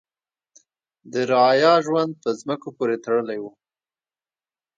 [1.11, 3.45] د رعایا ژوند په ځمکو پورې تړلی و.